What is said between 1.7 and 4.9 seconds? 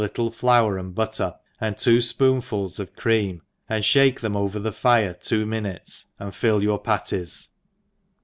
two fpoonfuls of cjTcam, and (hake theni over the